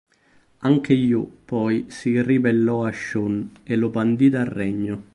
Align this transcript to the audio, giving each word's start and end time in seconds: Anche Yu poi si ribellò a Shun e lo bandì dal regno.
Anche 0.61 0.95
Yu 0.95 1.41
poi 1.45 1.85
si 1.89 2.19
ribellò 2.23 2.85
a 2.85 2.91
Shun 2.91 3.51
e 3.61 3.75
lo 3.75 3.89
bandì 3.91 4.29
dal 4.29 4.45
regno. 4.47 5.03